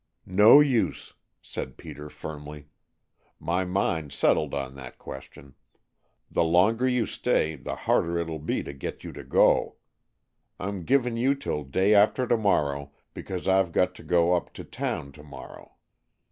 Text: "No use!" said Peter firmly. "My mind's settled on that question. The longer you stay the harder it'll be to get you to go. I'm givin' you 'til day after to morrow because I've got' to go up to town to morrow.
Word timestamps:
"No 0.25 0.61
use!" 0.61 1.13
said 1.43 1.77
Peter 1.77 2.09
firmly. 2.09 2.69
"My 3.39 3.63
mind's 3.65 4.15
settled 4.15 4.51
on 4.51 4.73
that 4.73 4.97
question. 4.97 5.53
The 6.31 6.43
longer 6.43 6.87
you 6.87 7.05
stay 7.05 7.55
the 7.55 7.75
harder 7.75 8.17
it'll 8.17 8.39
be 8.39 8.63
to 8.63 8.73
get 8.73 9.03
you 9.03 9.11
to 9.11 9.23
go. 9.23 9.75
I'm 10.59 10.85
givin' 10.85 11.17
you 11.17 11.35
'til 11.35 11.65
day 11.65 11.93
after 11.93 12.25
to 12.25 12.35
morrow 12.37 12.91
because 13.13 13.47
I've 13.47 13.71
got' 13.71 13.93
to 13.93 14.01
go 14.01 14.33
up 14.33 14.53
to 14.53 14.63
town 14.63 15.11
to 15.11 15.23
morrow. 15.23 15.75